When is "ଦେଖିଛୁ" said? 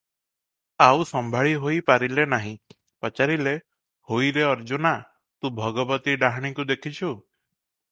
6.75-7.17